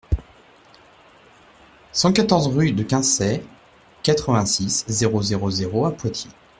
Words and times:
cent 1.91 2.11
quatorze 2.11 2.47
rue 2.47 2.71
de 2.71 2.81
Quinçay, 2.81 3.45
quatre-vingt-six, 4.01 4.83
zéro 4.87 5.21
zéro 5.21 5.51
zéro 5.51 5.85
à 5.85 5.91
Poitiers 5.95 6.31